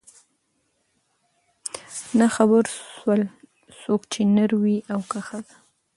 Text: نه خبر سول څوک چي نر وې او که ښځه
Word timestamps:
نه 2.17 2.27
خبر 2.35 2.63
سول 2.97 3.21
څوک 3.81 4.01
چي 4.11 4.21
نر 4.35 4.51
وې 4.61 4.77
او 4.93 5.01
که 5.11 5.19
ښځه 5.27 5.55